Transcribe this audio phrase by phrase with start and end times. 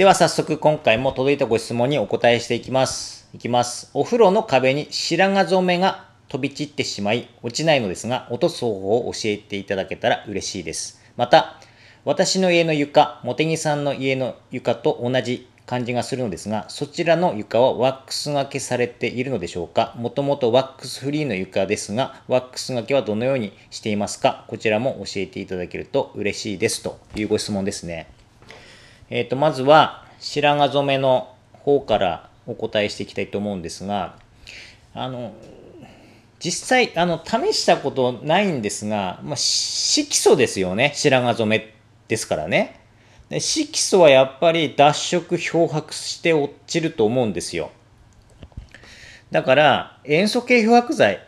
[0.00, 3.28] では早速今回も届いたご質問にお答えしていきます。
[3.34, 3.90] いきます。
[3.92, 11.02] お風呂の壁に白髪染めが飛び散ってしまい落ちないのですが、落とす方法を教えていただけたら嬉しいです。
[11.18, 11.60] また、
[12.06, 19.92] 私の家の床、茂木さんの家の床と同じ感じがするのですが、そちらの床はワックスがけされているのでしょうか？
[19.98, 24.46] もともとワックスフリーの床ですが、ワックスがけはどのようにしていますか？
[24.48, 26.82] こちらも教えていただけると嬉しいです。
[26.82, 28.08] というご質問ですね。
[29.10, 34.16] えっ、と、まずは、白髪染めの方からお答えしていきたいと思うんですが、
[34.94, 35.34] あの、
[36.38, 40.92] 実際、あの、試したことないんですが、まあ、色素ですよね。
[40.94, 41.74] 白髪染め
[42.08, 42.80] ですからね。
[43.28, 47.70] で色素はやっぱり脱色漂白して落ちると思うんですよ。
[49.30, 51.24] だから、塩素系漂白剤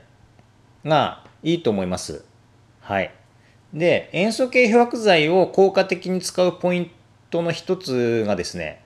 [0.85, 2.25] がいいと思います。
[2.81, 3.13] はい。
[3.73, 6.91] で、塩素系漂白剤を効果的に使うポイン
[7.33, 8.81] トの一つがですね、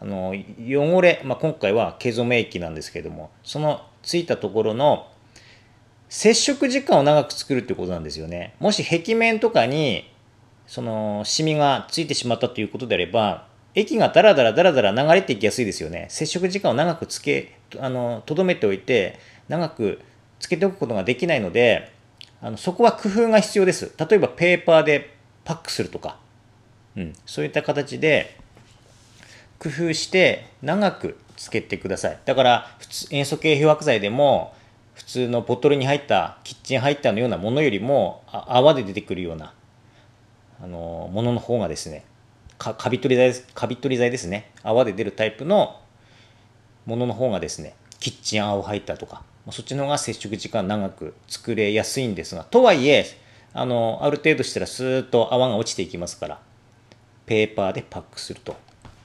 [0.00, 5.08] あの汚れ、まあ、今回は毛染め液なんですけども、そのついたところの
[6.08, 8.54] 接触時間を長く作るってことなんですよね。
[8.60, 10.10] もし壁面とかに
[10.66, 16.06] そのシミがついてしまったということであれば、液がダラダラダラダラ流れていきやすいですよね。
[16.08, 20.00] 接触時間を長くつけ、あの、とどめておいて、長く
[20.38, 21.92] つけておくことができないので、
[22.40, 23.92] あのそこは工夫が必要です。
[23.98, 25.14] 例えばペーパーで
[25.44, 26.18] パックするとか、
[26.96, 28.38] うん、そういった形で
[29.58, 32.18] 工夫して長くつけてください。
[32.24, 34.54] だから普通塩素系漂白剤でも
[34.94, 39.54] 普通のボトルに入ったキッチンハイターのようなものよりも泡で出てくるような
[40.60, 42.04] あのものの方がですね
[42.58, 45.80] かカビ取り剤ですカビ取り剤ですね泡で出るタイプの
[46.84, 53.06] ものの方がですねキッチン泡ハイターとかそっちの方が接触時間長く作れやすいんですがとはいえ
[53.54, 56.40] あのある程度したらスーッと泡が落ちていきますから
[57.28, 58.56] ペーパーでパックすると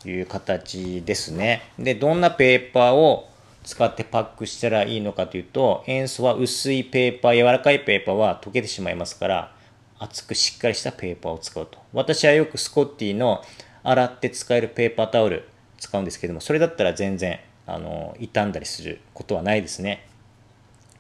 [0.05, 1.63] いう形ですね。
[1.77, 3.29] でどんなペーパーを
[3.63, 9.55] 使ってパックしたらいいのかというと塩素は薄いペーパー柔らかいペーパーは溶けてしまいますから
[9.99, 11.77] 厚くしっかりしたペーパーを使うと。
[11.93, 13.43] 私はよくスコッティの
[13.83, 15.47] 洗って使えるペーパータオル
[15.77, 20.07] 使うんですけどもそれだったら全然あの傷んだりすることはないですね。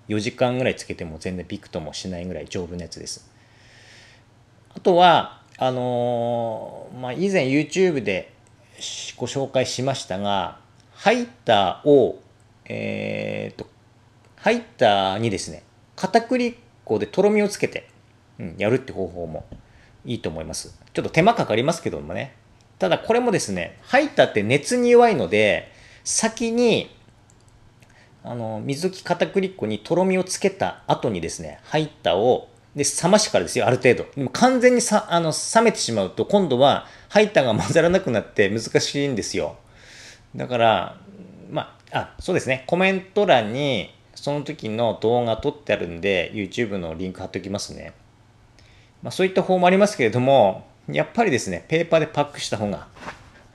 [0.09, 3.29] 4時間ぐらいつけても全然ビクともしないぐらい丈夫なやつです。
[4.75, 8.33] あとはあのーまあ、以前 YouTube で
[9.17, 10.59] ご紹介しましたが
[10.93, 12.21] ハイターを
[12.65, 13.67] えー、と
[14.37, 15.63] ハイターにですね
[15.95, 17.87] 片栗粉でとろみをつけて
[18.39, 19.45] うん、やるって方法も
[20.05, 20.77] いいと思います。
[20.93, 22.35] ちょっと手間かかりますけどもね。
[22.79, 25.71] ただこれもですね、ハイターって熱に弱いので、
[26.03, 26.95] 先に、
[28.23, 34.05] あの、水溶き片栗粉にとろみをつけた後にですね、ハイターを、で、冷ましてからですよ、ある程度。
[34.15, 39.57] でも完全にさ、あの、冷めてしまうと、今度はハイターが混ざらなくなって難しいんですよ。
[40.35, 40.97] だから、
[41.51, 47.93] まあ、あ、そうですね、コメント欄に、その時の動画撮ってあるんで、YouTube のリンク貼っておきますね。
[49.03, 52.87] まあ、そういった方もありますけれども、やっぱりですね、ペーパーでパックした方が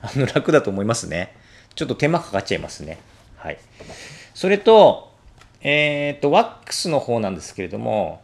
[0.01, 1.35] あの楽だと思いますね。
[1.75, 2.97] ちょっと手間かかっちゃいますね。
[3.35, 3.57] はい。
[4.33, 5.11] それと、
[5.61, 8.21] えっ、と、ワックスの方なんですけれども、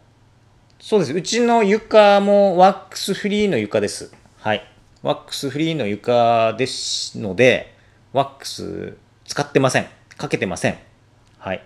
[0.88, 1.13] そうです。
[1.13, 4.13] うちの床もワックスフリーの床です。
[4.38, 4.63] はい。
[5.01, 7.75] ワックスフリーの床ですので、
[8.13, 8.95] ワックス
[9.25, 9.88] 使ってません。
[10.16, 10.78] かけてません。
[11.40, 11.63] はい。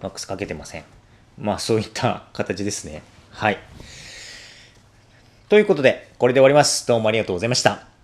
[0.00, 0.84] ワックスかけてません。
[1.38, 3.02] まあ、そういった形ですね。
[3.32, 3.58] はい。
[5.50, 6.88] ということで、これで終わります。
[6.88, 7.95] どうもありがとうございました。